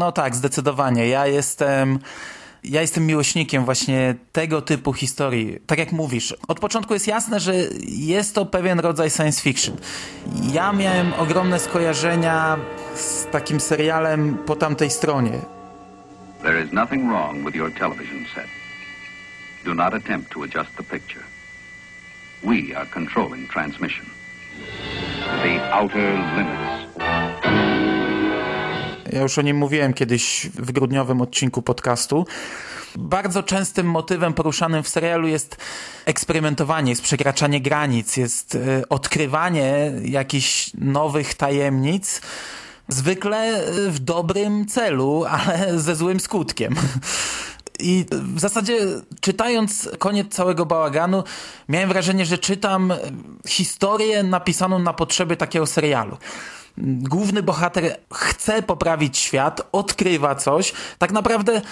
No 0.06 0.12
tak, 0.12 0.34
zdecydowanie. 0.34 1.08
Ja 1.08 1.26
jestem 1.26 1.98
ja 2.64 2.80
jestem 2.80 3.06
miłośnikiem 3.06 3.64
właśnie 3.64 4.14
tego 4.32 4.62
typu 4.62 4.92
historii. 4.92 5.58
Tak 5.66 5.78
jak 5.78 5.92
mówisz, 5.92 6.34
od 6.48 6.60
początku 6.60 6.94
jest 6.94 7.06
jasne, 7.06 7.40
że 7.40 7.54
jest 7.88 8.34
to 8.34 8.46
pewien 8.46 8.80
rodzaj 8.80 9.10
science 9.10 9.42
fiction. 9.42 9.76
Ja 10.52 10.72
miałem 10.72 11.12
ogromne 11.12 11.58
skojarzenia 11.58 12.58
z 12.94 13.26
takim 13.26 13.60
serialem 13.60 14.38
po 14.46 14.56
tamtej 14.56 14.90
stronie. 14.90 15.38
There 16.42 16.64
is 16.64 16.72
nothing 16.72 17.08
wrong 17.08 17.44
with 17.44 17.56
your 17.56 17.72
television 17.72 18.24
set. 18.34 18.46
Do 19.64 19.74
not 19.74 19.94
attempt 19.94 20.30
to 20.30 20.42
adjust 20.42 20.76
the 20.76 20.82
picture. 20.82 21.24
We 22.44 22.76
are 22.76 22.86
controlling 22.94 23.52
transmission. 23.52 24.06
The 25.42 25.74
outer 25.74 26.12
limits. 26.36 26.75
Ja 29.12 29.22
już 29.22 29.38
o 29.38 29.42
nim 29.42 29.56
mówiłem 29.56 29.94
kiedyś 29.94 30.50
w 30.54 30.72
grudniowym 30.72 31.20
odcinku 31.20 31.62
podcastu. 31.62 32.26
Bardzo 32.96 33.42
częstym 33.42 33.90
motywem 33.90 34.34
poruszanym 34.34 34.82
w 34.82 34.88
serialu 34.88 35.28
jest 35.28 35.56
eksperymentowanie, 36.04 36.90
jest 36.92 37.02
przekraczanie 37.02 37.60
granic, 37.60 38.16
jest 38.16 38.54
e, 38.54 38.88
odkrywanie 38.88 39.92
jakichś 40.04 40.70
nowych 40.74 41.34
tajemnic. 41.34 42.20
Zwykle 42.88 43.38
e, 43.38 43.90
w 43.90 43.98
dobrym 43.98 44.66
celu, 44.66 45.24
ale 45.36 45.78
ze 45.78 45.96
złym 45.96 46.20
skutkiem. 46.20 46.74
I 47.78 48.04
w 48.10 48.40
zasadzie 48.40 48.78
czytając 49.20 49.88
koniec 49.98 50.34
całego 50.34 50.66
bałaganu, 50.66 51.24
miałem 51.68 51.88
wrażenie, 51.88 52.26
że 52.26 52.38
czytam 52.38 52.92
historię 53.48 54.22
napisaną 54.22 54.78
na 54.78 54.92
potrzeby 54.92 55.36
takiego 55.36 55.66
serialu. 55.66 56.16
Główny 56.78 57.42
bohater 57.42 57.96
chce 58.12 58.62
poprawić 58.62 59.18
świat, 59.18 59.68
odkrywa 59.72 60.34
coś. 60.34 60.72
Tak 60.98 61.12
naprawdę 61.12 61.62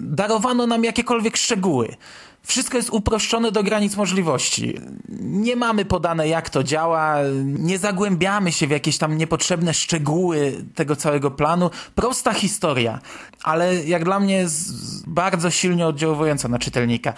darowano 0.00 0.66
nam 0.66 0.84
jakiekolwiek 0.84 1.36
szczegóły. 1.36 1.96
Wszystko 2.42 2.76
jest 2.76 2.90
uproszczone 2.90 3.52
do 3.52 3.62
granic 3.62 3.96
możliwości. 3.96 4.74
Nie 5.20 5.56
mamy 5.56 5.84
podane, 5.84 6.28
jak 6.28 6.50
to 6.50 6.62
działa, 6.62 7.16
nie 7.44 7.78
zagłębiamy 7.78 8.52
się 8.52 8.66
w 8.66 8.70
jakieś 8.70 8.98
tam 8.98 9.18
niepotrzebne 9.18 9.74
szczegóły 9.74 10.64
tego 10.74 10.96
całego 10.96 11.30
planu. 11.30 11.70
Prosta 11.94 12.32
historia, 12.32 13.00
ale 13.42 13.84
jak 13.84 14.04
dla 14.04 14.20
mnie 14.20 14.36
jest 14.36 15.08
bardzo 15.08 15.50
silnie 15.50 15.86
oddziałująca 15.86 16.48
na 16.48 16.58
czytelnika. 16.58 17.12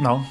No. 0.00 0.24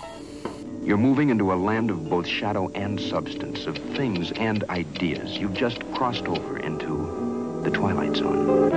You're 0.86 0.97
moving 0.97 1.30
into 1.30 1.54
a 1.54 1.56
land 1.56 1.91
of 1.91 2.10
both 2.10 2.28
shadow 2.28 2.69
and 2.76 2.99
substance, 3.02 3.69
of 3.69 3.78
things 3.95 4.32
and 4.39 4.63
ideas. 4.69 5.38
You've 5.38 5.54
just 5.54 5.80
crossed 5.93 6.28
over 6.28 6.58
into 6.60 7.62
the 7.63 7.71
Twilight 7.71 8.17
Zone. 8.17 8.71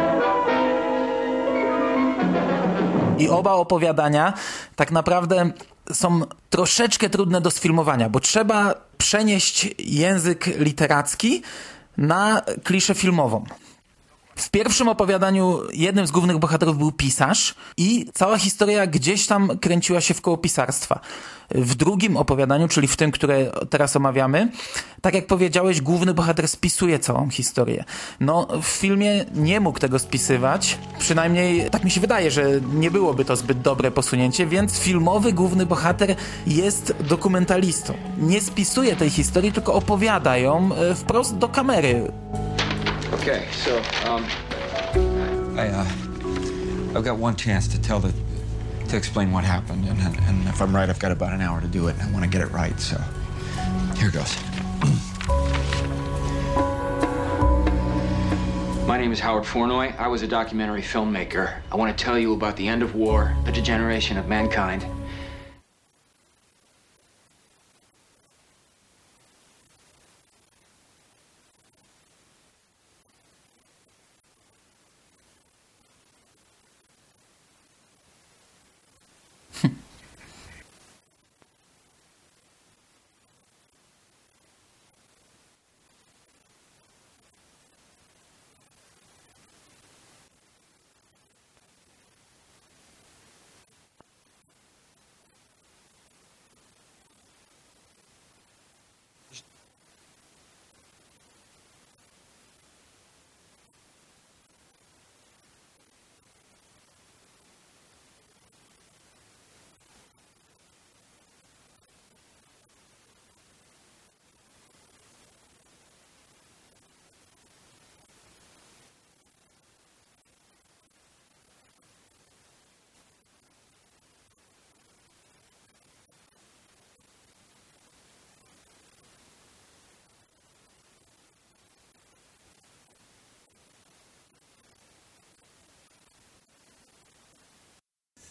I 3.18 3.29
oba 3.29 3.53
opowiadania 3.53 4.33
tak 4.77 4.90
naprawdę 4.92 5.51
są 5.92 6.20
troszeczkę 6.51 7.11
trudne 7.11 7.40
do 7.40 7.51
sfilmowania, 7.51 8.09
bo 8.09 8.20
trzeba 8.20 8.75
przenieść 8.99 9.75
język 9.79 10.46
literacki 10.46 11.42
na 11.96 12.42
kliszę 12.64 12.94
filmową. 12.94 13.44
W 14.37 14.51
pierwszym 14.51 14.88
opowiadaniu 14.88 15.59
jednym 15.72 16.07
z 16.07 16.11
głównych 16.11 16.38
bohaterów 16.38 16.79
był 16.79 16.92
pisarz 16.92 17.55
i 17.77 18.07
cała 18.14 18.38
historia 18.38 18.87
gdzieś 18.87 19.27
tam 19.27 19.59
kręciła 19.61 20.01
się 20.01 20.14
w 20.14 20.20
koło 20.20 20.37
pisarstwa. 20.37 21.01
W 21.51 21.75
drugim 21.75 22.16
opowiadaniu, 22.16 22.68
czyli 22.68 22.88
w 22.88 22.96
tym, 22.96 23.11
które 23.11 23.53
teraz 23.70 23.96
omawiamy, 23.96 24.49
tak 25.01 25.14
jak 25.14 25.27
powiedziałeś, 25.27 25.81
główny 25.81 26.14
bohater 26.14 26.49
spisuje 26.49 26.99
całą 26.99 27.31
historię. 27.31 27.85
No, 28.20 28.49
w 28.62 28.66
filmie 28.66 29.25
nie 29.35 29.61
mógł 29.61 29.79
tego 29.79 29.99
spisywać, 29.99 30.79
przynajmniej 30.99 31.70
tak 31.70 31.85
mi 31.85 31.90
się 31.90 32.01
wydaje, 32.01 32.31
że 32.31 32.44
nie 32.72 32.90
byłoby 32.90 33.25
to 33.25 33.37
zbyt 33.37 33.61
dobre 33.61 33.90
posunięcie, 33.90 34.46
więc 34.46 34.79
filmowy 34.79 35.33
główny 35.33 35.66
bohater 35.66 36.16
jest 36.46 36.94
dokumentalistą. 37.01 37.94
Nie 38.18 38.40
spisuje 38.40 38.96
tej 38.96 39.11
historii, 39.11 39.53
tylko 39.53 39.75
opowiada 39.75 40.38
ją 40.38 40.70
e, 40.75 40.94
wprost 40.94 41.38
do 41.38 41.49
kamery. 41.49 42.12
Okay, 43.29 43.49
so, 43.51 43.79
um, 44.09 44.25
I, 45.59 45.67
uh, 45.67 46.97
I've 46.97 47.03
got 47.03 47.19
one 47.19 47.35
chance 47.35 47.67
to 47.67 47.81
tell 47.83 47.99
the, 47.99 48.15
to 48.89 48.97
explain 48.97 49.33
what 49.33 49.43
happened, 49.43 49.85
and, 49.85 49.99
and, 49.99 50.17
and 50.21 50.47
if 50.47 50.62
I'm 50.62 50.73
right, 50.73 50.89
I've 50.89 51.01
got 51.01 51.11
about 51.11 51.33
an 51.33 51.41
hour 51.41 51.61
to 51.61 51.67
do 51.67 51.89
it, 51.89 51.97
and 51.99 52.03
I 52.03 52.12
want 52.12 52.23
to 52.23 52.31
get 52.31 52.41
it 52.41 52.53
right, 52.53 52.79
so 52.79 52.97
here 53.97 54.12
goes. 54.12 54.33
My 58.87 58.97
name 58.97 59.11
is 59.11 59.19
Howard 59.19 59.43
Fornoy. 59.43 59.99
I 59.99 60.07
was 60.07 60.23
a 60.23 60.29
documentary 60.29 60.83
filmmaker. 60.83 61.59
I 61.73 61.75
want 61.75 61.99
to 61.99 62.05
tell 62.05 62.17
you 62.17 62.33
about 62.33 62.55
the 62.55 62.69
end 62.69 62.85
of 62.85 62.95
war, 62.95 63.37
the 63.45 63.51
degeneration 63.51 64.19
of 64.19 64.29
mankind, 64.29 64.87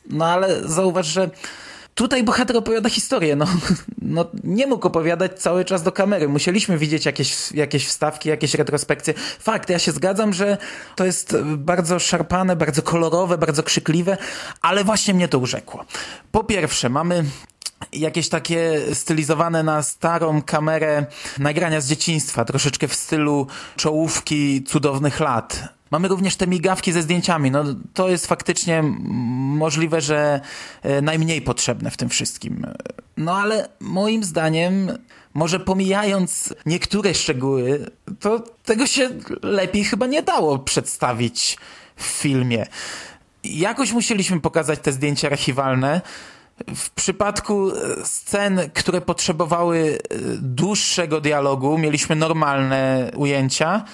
No 0.10 0.26
ale 0.26 0.68
zauważ, 0.68 1.08
że 1.08 1.30
tutaj 1.96 2.24
bohater 2.24 2.58
opowiada 2.58 2.90
historię. 2.90 3.36
No, 3.36 3.46
no, 4.02 4.26
nie 4.44 4.68
mógł 4.68 4.88
opowiadać 4.88 5.40
cały 5.40 5.66
czas 5.66 5.84
do 5.84 5.92
kamery. 5.92 6.28
Musieliśmy 6.28 6.78
widzieć 6.78 7.06
jakieś, 7.06 7.52
jakieś 7.52 7.88
wstawki, 7.88 8.30
jakieś 8.30 8.54
retrospekcje. 8.54 9.14
Fakt, 9.40 9.70
ja 9.70 9.80
się 9.80 9.92
zgadzam, 9.92 10.34
że 10.34 10.58
to 10.96 11.06
jest 11.06 11.38
bardzo 11.58 12.00
szarpane, 12.00 12.56
bardzo 12.56 12.82
kolorowe, 12.82 13.38
bardzo 13.38 13.64
krzykliwe, 13.64 14.18
ale 14.62 14.84
właśnie 14.84 15.14
mnie 15.14 15.28
to 15.28 15.40
urzekło. 15.40 15.86
Po 16.32 16.44
pierwsze, 16.44 16.90
mamy 16.90 17.24
jakieś 17.94 18.30
takie 18.30 18.82
stylizowane 18.94 19.64
na 19.64 19.84
starą 19.84 20.42
kamerę 20.42 21.06
nagrania 21.40 21.82
z 21.82 21.88
dzieciństwa, 21.88 22.46
troszeczkę 22.46 22.88
w 22.88 22.96
stylu 22.96 23.48
czołówki 23.76 24.64
cudownych 24.64 25.20
lat. 25.20 25.76
Mamy 25.96 26.08
również 26.08 26.36
te 26.36 26.48
migawki 26.48 26.92
ze 26.92 27.02
zdjęciami. 27.02 27.52
No, 27.52 27.64
to 27.94 28.10
jest 28.10 28.28
faktycznie 28.28 28.84
możliwe, 28.84 30.02
że 30.02 30.42
e, 30.82 31.02
najmniej 31.02 31.42
potrzebne 31.42 31.92
w 31.92 31.98
tym 31.98 32.10
wszystkim. 32.10 32.68
No 33.18 33.36
ale 33.36 33.70
moim 33.80 34.24
zdaniem, 34.24 34.98
może 35.34 35.60
pomijając 35.60 36.54
niektóre 36.66 37.14
szczegóły, 37.14 37.86
to 38.20 38.44
tego 38.66 38.88
się 38.88 39.10
lepiej 39.44 39.84
chyba 39.84 40.08
nie 40.08 40.24
dało 40.24 40.60
przedstawić 40.60 41.58
w 41.96 42.04
filmie. 42.04 42.66
Jakoś 43.44 43.92
musieliśmy 43.92 44.40
pokazać 44.40 44.80
te 44.80 44.92
zdjęcia 44.92 45.28
archiwalne. 45.28 46.02
W 46.76 46.90
przypadku 46.90 47.72
scen, 48.04 48.60
które 48.74 49.02
potrzebowały 49.02 49.78
e, 49.80 50.18
dłuższego 50.42 51.22
dialogu, 51.22 51.78
mieliśmy 51.78 52.16
normalne 52.16 53.12
ujęcia. 53.16 53.86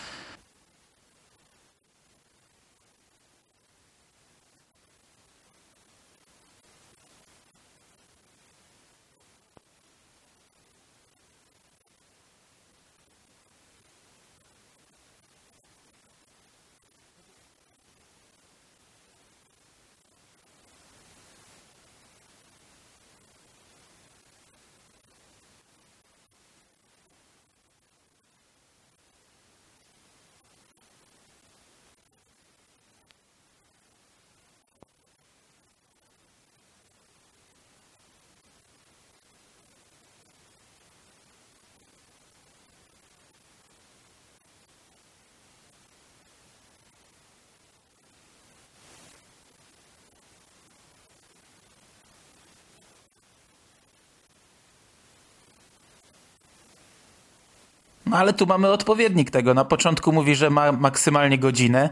No 58.11 58.17
ale 58.17 58.33
tu 58.33 58.45
mamy 58.45 58.71
odpowiednik 58.71 59.31
tego. 59.31 59.53
Na 59.53 59.65
początku 59.65 60.11
mówi, 60.11 60.35
że 60.35 60.49
ma 60.49 60.71
maksymalnie 60.71 61.37
godzinę. 61.37 61.89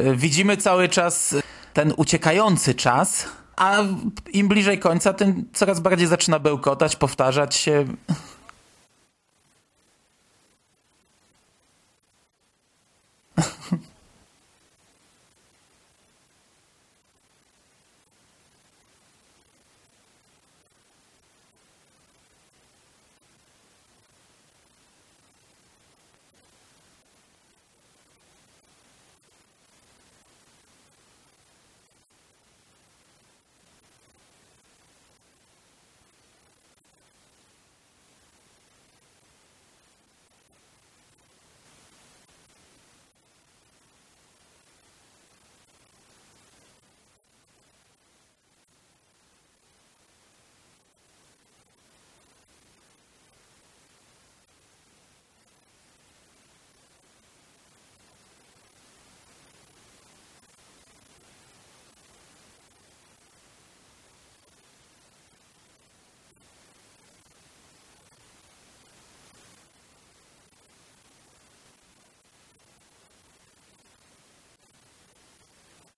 Y, 0.00 0.16
Widzimy 0.16 0.56
cały 0.56 0.88
czas 0.88 1.34
ten 1.72 1.94
uciekający 1.96 2.74
czas, 2.74 3.26
a 3.56 3.78
im 4.32 4.48
bliżej 4.48 4.78
końca, 4.78 5.12
tym 5.12 5.44
coraz 5.52 5.80
bardziej 5.80 6.06
zaczyna 6.06 6.38
bełkotać, 6.38 6.96
powtarzać 6.96 7.54
się. 7.54 7.84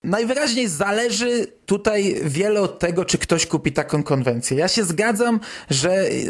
Najwyraźniej 0.07 0.67
zależy 0.67 1.47
tutaj 1.65 2.15
wiele 2.23 2.61
od 2.61 2.79
tego, 2.79 3.05
czy 3.05 3.17
ktoś 3.17 3.45
kupi 3.45 3.71
taką 3.71 4.03
konwencję. 4.03 4.57
Ja 4.57 4.67
się 4.67 4.83
zgadzam, 4.83 5.39
że 5.69 6.09
y, 6.09 6.29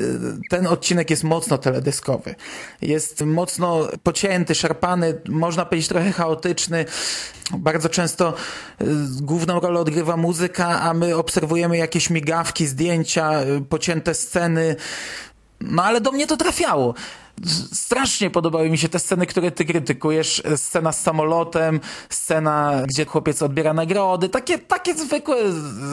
ten 0.49 0.67
odcinek 0.67 1.09
jest 1.09 1.23
mocno 1.23 1.57
teledyskowy. 1.57 2.35
Jest 2.81 3.21
mocno 3.21 3.87
pocięty, 4.03 4.55
szarpany, 4.55 5.21
można 5.29 5.65
powiedzieć 5.65 5.87
trochę 5.87 6.11
chaotyczny. 6.11 6.85
Bardzo 7.57 7.89
często 7.89 8.33
y, 8.81 8.85
główną 9.21 9.59
rolę 9.59 9.79
odgrywa 9.79 10.17
muzyka, 10.17 10.81
a 10.81 10.93
my 10.93 11.15
obserwujemy 11.15 11.77
jakieś 11.77 12.09
migawki, 12.09 12.67
zdjęcia, 12.67 13.41
y, 13.41 13.61
pocięte 13.69 14.13
sceny. 14.13 14.75
No 15.61 15.83
ale 15.83 16.01
do 16.01 16.11
mnie 16.11 16.27
to 16.27 16.37
trafiało. 16.37 16.93
Strasznie 17.73 18.29
podobały 18.29 18.69
mi 18.69 18.77
się 18.77 18.89
te 18.89 18.99
sceny, 18.99 19.25
które 19.25 19.51
ty 19.51 19.65
krytykujesz. 19.65 20.43
Scena 20.55 20.91
z 20.91 21.01
samolotem, 21.01 21.79
scena, 22.09 22.83
gdzie 22.87 23.05
chłopiec 23.05 23.41
odbiera 23.41 23.73
nagrody. 23.73 24.29
Takie, 24.29 24.57
takie 24.57 24.93
zwykłe, 24.93 25.35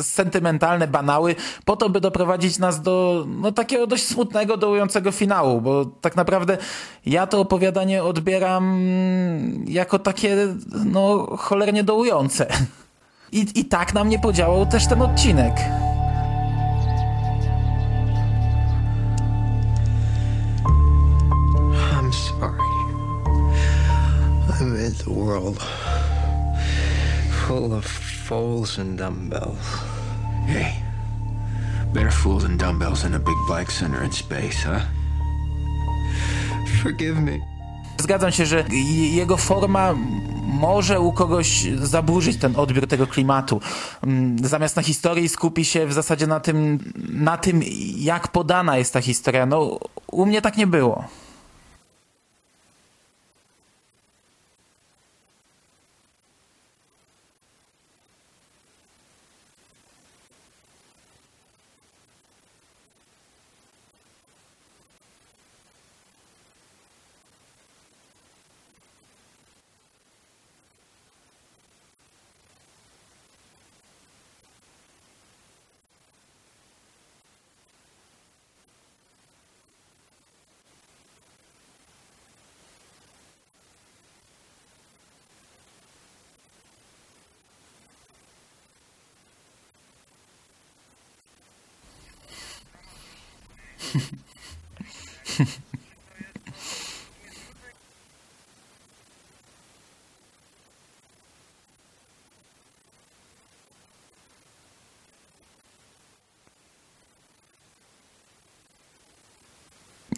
sentymentalne 0.03 0.89
banały, 0.89 1.35
po 1.65 1.77
to, 1.77 1.89
by 1.89 2.01
doprowadzić 2.01 2.59
nas 2.59 2.83
do 2.83 3.25
no, 3.29 3.53
takiego 3.53 3.87
dość 3.87 4.07
smutnego, 4.07 4.57
dołującego 4.57 5.13
finału, 5.13 5.61
bo 5.61 5.85
tak 5.85 6.17
naprawdę 6.17 6.59
ja 7.07 7.27
to 7.27 7.41
opowiadanie 7.41 8.05
odbieram 8.05 8.81
jako 9.67 9.99
takie 9.99 10.37
no, 10.85 11.27
cholernie 11.37 11.85
dołujące. 11.85 12.47
I, 13.33 13.47
I 13.55 13.65
tak 13.65 13.95
na 13.95 14.05
mnie 14.05 14.19
podziałał 14.19 14.67
też 14.67 14.89
ten 14.89 15.03
odcinek. 15.03 15.55
Made 24.95 25.05
the 25.05 25.11
world 25.11 25.59
full 27.47 27.73
of 27.73 27.85
fools 28.29 28.79
and 28.79 28.99
dumbbells. 28.99 29.59
Hey, 30.47 30.73
better 31.93 32.11
fools 32.11 32.43
than 32.43 32.57
dumbbells 32.57 33.03
than 33.03 33.15
a 33.15 33.19
big 33.19 33.35
black 33.47 33.73
center 33.73 34.05
in 34.05 34.13
space, 34.13 34.63
huh? 34.63 34.81
Forgive 36.83 37.21
me. 37.21 37.39
Zgadzam 38.01 38.33
się, 38.33 38.47
że 38.47 38.65
jego 39.13 39.37
forma 39.37 39.95
może 40.61 41.01
u 41.01 41.13
kogoś 41.13 41.67
zaburzyć 41.83 42.37
ten 42.37 42.57
odbiór 42.57 42.87
tego 42.87 43.07
klimatu. 43.07 43.61
Mm, 44.03 44.39
Zamiast 44.49 44.77
na 44.77 44.83
historii 44.83 45.29
skupi 45.29 45.65
się 45.65 45.87
w 45.87 45.93
zasadzie 45.93 46.27
na 46.27 46.41
tym, 46.41 46.79
na 47.09 47.37
tym 47.37 47.61
jak 47.97 48.29
podana 48.29 48.77
jest 48.77 48.93
ta 48.93 49.01
historia. 49.01 49.47
No, 49.47 49.79
u 50.13 50.27
mnie 50.27 50.43
tak 50.43 50.57
nie 50.57 50.67
było. 50.67 51.05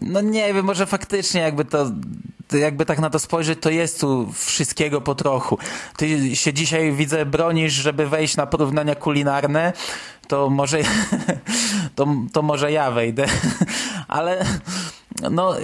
No 0.03 0.21
nie 0.21 0.55
wiem, 0.55 0.67
może 0.67 0.87
faktycznie 0.87 1.41
jakby 1.41 1.65
to, 1.65 1.87
jakby 2.53 2.87
tak 2.87 2.99
na 2.99 3.11
to 3.11 3.19
spojrzeć, 3.19 3.59
to 3.61 3.71
jest 3.71 4.01
tu 4.01 4.33
wszystkiego 4.33 5.01
po 5.01 5.15
trochu. 5.15 5.59
Ty 5.97 6.37
się 6.37 6.53
dzisiaj 6.53 6.93
widzę 6.93 7.27
bronisz, 7.27 7.73
żeby 7.73 8.09
wejść 8.09 8.37
na 8.37 8.47
porównania 8.47 8.95
kulinarne, 8.95 9.73
to 10.29 10.51
może 10.51 10.79
to, 11.97 12.07
to 12.33 12.43
może 12.43 12.73
ja 12.73 12.91
wejdę. 12.91 13.27
Ale 14.09 14.45
no 15.31 15.55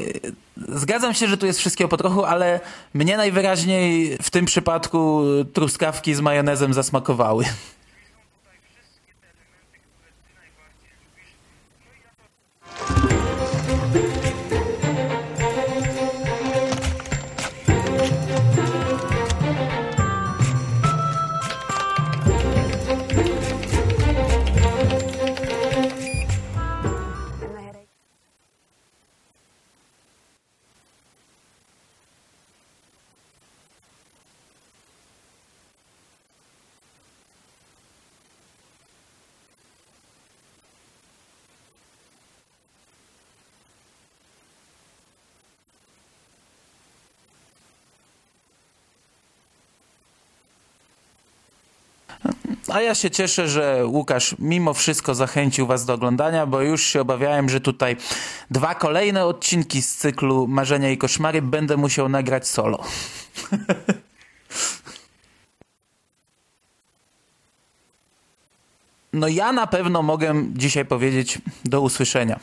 zgadzam 0.69 1.15
się, 1.15 1.29
że 1.29 1.37
tu 1.37 1.47
jest 1.47 1.59
wszystkiego 1.59 1.89
po 1.89 1.97
trochu, 1.97 2.25
ale 2.25 2.61
mnie 2.95 3.17
najwyraźniej 3.17 4.19
w 4.23 4.31
tym 4.31 4.45
przypadku 4.45 5.23
truskawki 5.53 6.15
z 6.15 6.21
majonezem 6.21 6.75
zasmakowały. 6.75 7.45
A 52.73 52.81
ja 52.81 52.95
się 52.95 53.11
cieszę, 53.11 53.49
że 53.49 53.87
Łukasz 53.87 54.37
mimo 54.39 54.75
wszystko 54.75 55.15
zachęcił 55.15 55.67
Was 55.67 55.85
do 55.85 55.95
oglądania, 55.95 56.47
bo 56.47 56.61
już 56.61 56.83
się 56.83 57.01
obawiałem, 57.01 57.49
że 57.49 57.61
tutaj 57.61 57.97
dwa 58.51 58.75
kolejne 58.75 59.27
odcinki 59.27 59.83
z 59.83 59.97
cyklu 59.97 60.47
Marzenia 60.49 60.91
i 60.91 60.99
Koszmary 60.99 61.43
będę 61.43 61.77
musiał 61.77 62.09
nagrać 62.09 62.49
solo. 62.49 62.79
No 69.15 69.29
ja 69.29 69.53
na 69.53 69.67
pewno 69.67 70.03
mogę 70.03 70.35
dzisiaj 70.55 70.85
powiedzieć 70.85 71.39
do 71.65 71.81
usłyszenia. 71.81 72.41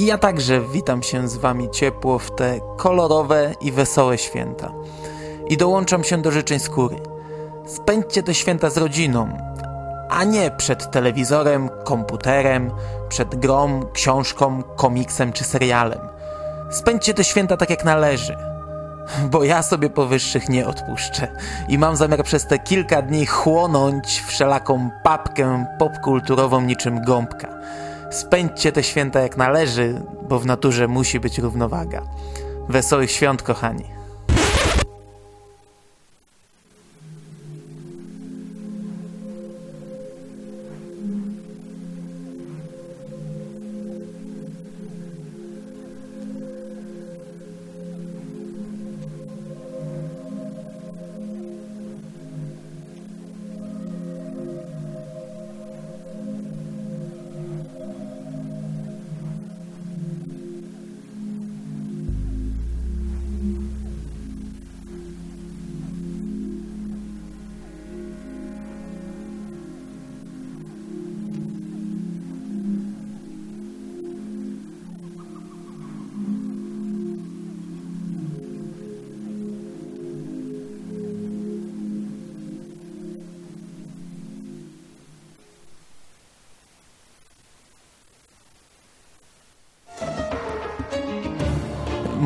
I 0.00 0.06
ja 0.06 0.18
także 0.18 0.60
witam 0.60 1.02
się 1.02 1.28
z 1.28 1.36
Wami 1.36 1.70
ciepło 1.70 2.18
w 2.18 2.30
te 2.30 2.60
kolorowe 2.76 3.54
i 3.60 3.72
wesołe 3.72 4.18
święta. 4.18 4.72
I 5.48 5.56
dołączam 5.56 6.04
się 6.04 6.22
do 6.22 6.30
życzeń 6.30 6.58
skóry. 6.58 6.96
Spędźcie 7.66 8.22
te 8.22 8.34
święta 8.34 8.70
z 8.70 8.76
rodziną, 8.76 9.28
a 10.10 10.24
nie 10.24 10.50
przed 10.50 10.90
telewizorem, 10.90 11.70
komputerem, 11.84 12.70
przed 13.08 13.34
grą, 13.34 13.80
książką, 13.92 14.62
komiksem 14.62 15.32
czy 15.32 15.44
serialem. 15.44 16.00
Spędźcie 16.70 17.14
te 17.14 17.24
święta 17.24 17.56
tak 17.56 17.70
jak 17.70 17.84
należy, 17.84 18.36
bo 19.30 19.44
ja 19.44 19.62
sobie 19.62 19.90
powyższych 19.90 20.48
nie 20.48 20.66
odpuszczę 20.66 21.28
i 21.68 21.78
mam 21.78 21.96
zamiar 21.96 22.24
przez 22.24 22.46
te 22.46 22.58
kilka 22.58 23.02
dni 23.02 23.26
chłonąć 23.26 24.22
wszelaką 24.26 24.90
papkę 25.02 25.66
popkulturową 25.78 26.60
niczym 26.60 27.04
gąbka. 27.04 27.48
Spędźcie 28.10 28.72
te 28.72 28.82
święta 28.82 29.20
jak 29.20 29.36
należy, 29.36 30.02
bo 30.28 30.38
w 30.38 30.46
naturze 30.46 30.88
musi 30.88 31.20
być 31.20 31.38
równowaga. 31.38 32.02
Wesołych 32.68 33.10
świąt, 33.10 33.42
kochani. 33.42 33.99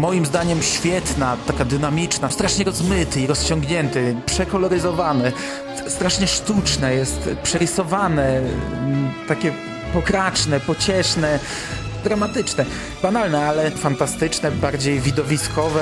Moim 0.04 0.26
zdaniem 0.26 0.62
świetna, 0.62 1.36
taka 1.46 1.64
dynamiczna, 1.64 2.30
strasznie 2.30 2.64
rozmyty 2.64 3.20
i 3.20 3.26
rozciągnięty, 3.26 4.16
przekoloryzowany, 4.26 5.32
strasznie 5.88 6.26
sztuczne 6.26 6.94
jest, 6.94 7.28
przerysowane, 7.42 8.38
mm, 8.38 9.12
takie 9.28 9.52
pokraczne, 9.92 10.60
pocieszne, 10.60 11.38
dramatyczne, 12.04 12.64
banalne, 13.02 13.48
ale 13.48 13.70
fantastyczne, 13.70 14.50
bardziej 14.50 15.00
widowiskowe, 15.00 15.80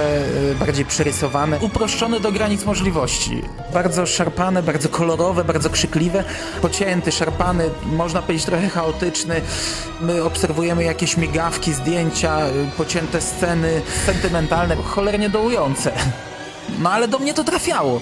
y, 0.53 0.55
bardziej 0.55 0.85
przerysowane, 0.85 1.59
uproszczone 1.61 2.21
do 2.21 2.33
granic 2.33 2.65
możliwości. 2.65 3.43
Bardzo 3.73 4.07
szarpane, 4.07 4.63
bardzo 4.63 4.89
kolorowe, 4.89 5.45
bardzo 5.45 5.71
krzykliwe, 5.71 6.25
pocięty, 6.63 7.13
szarpany, 7.13 7.71
można 7.87 8.23
powiedzieć 8.23 8.47
trochę 8.47 8.69
chaotyczny. 8.69 9.41
My 10.01 10.25
obserwujemy 10.25 10.85
jakieś 10.85 11.17
migawki, 11.17 11.73
zdjęcia, 11.73 12.47
y, 12.47 12.51
pocięte 12.77 13.21
sceny 13.21 13.83
sentymentalne, 14.07 14.77
cholernie 14.77 15.29
dołujące. 15.31 15.93
No 16.79 16.91
ale 16.91 17.09
do 17.09 17.19
mnie 17.19 17.35
to 17.35 17.45
trafiało. 17.45 18.01